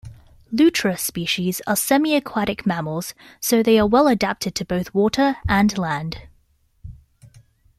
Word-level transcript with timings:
"Lutra" 0.51 0.97
species 0.97 1.61
are 1.67 1.75
semiaquatic 1.75 2.65
mammals, 2.65 3.13
so 3.39 3.61
they 3.61 3.77
are 3.77 3.85
well-adapted 3.85 4.55
to 4.55 4.65
both 4.65 4.95
water 4.95 5.37
and 5.47 5.77
land. 5.77 6.23